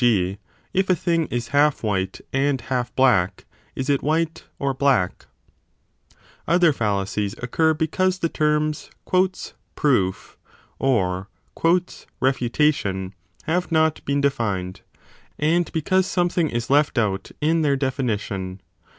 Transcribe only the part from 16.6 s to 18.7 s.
left out in their definition.